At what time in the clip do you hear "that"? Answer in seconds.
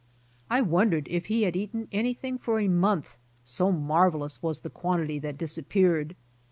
5.19-5.37